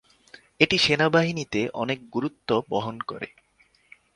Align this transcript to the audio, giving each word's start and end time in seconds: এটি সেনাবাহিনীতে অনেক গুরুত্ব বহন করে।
এটি 0.59 0.77
সেনাবাহিনীতে 0.77 1.61
অনেক 1.73 1.99
গুরুত্ব 2.09 2.49
বহন 2.69 2.95
করে। 3.01 3.27